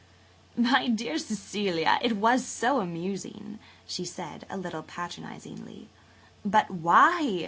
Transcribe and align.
"My 0.57 0.87
dear 0.87 1.19
Cecilia, 1.19 1.99
it 2.01 2.17
was 2.17 2.43
so 2.43 2.79
amusing," 2.81 3.59
she 3.85 4.03
said, 4.03 4.47
a 4.49 4.57
little 4.57 4.81
patronizingly. 4.81 5.89
"But 6.43 6.71
why! 6.71 7.39